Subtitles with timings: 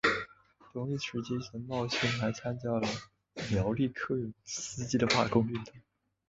[0.73, 2.87] 同一时期曾茂兴还参加了
[3.51, 5.73] 苗栗客运司机的罢工运动。